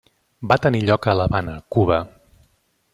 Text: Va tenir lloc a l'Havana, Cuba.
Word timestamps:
Va 0.51 0.57
tenir 0.63 0.81
lloc 0.87 1.07
a 1.13 1.15
l'Havana, 1.21 1.55
Cuba. 1.77 2.01